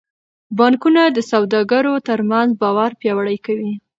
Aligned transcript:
بانکونه 0.57 1.01
د 1.11 1.17
سوداګرو 1.31 1.93
ترمنځ 2.07 2.49
باور 2.61 2.91
پیاوړی 3.01 3.37
کوي. 3.45 3.71